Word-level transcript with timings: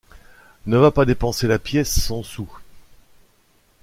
Ne 0.65 0.77
va 0.77 0.89
pas 0.89 1.05
dépenser 1.05 1.47
la 1.47 1.59
pièce-cent-sous. 1.59 2.49